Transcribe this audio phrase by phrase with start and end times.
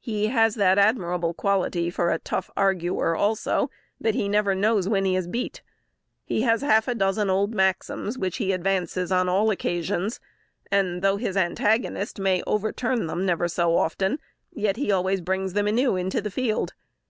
[0.00, 5.04] He has that admirable quality for a tough arguer, also, that he never knows when
[5.04, 5.62] he is beat.
[6.24, 10.18] He has half a dozen old maxims, which he advances on all occasions,
[10.72, 14.18] and though his antagonist may overturn them never so often,
[14.52, 16.72] yet he always brings them anew into the field.